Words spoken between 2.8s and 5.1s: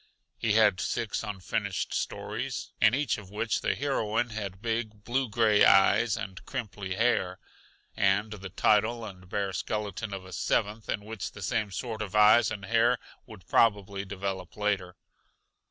in each of which the heroine had big,